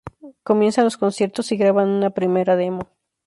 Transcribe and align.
Comienzan 0.41 0.85
los 0.85 0.97
conciertos 0.97 1.51
y 1.51 1.57
graban 1.57 1.87
una 1.89 2.09
primera 2.09 2.55
demo. 2.55 2.89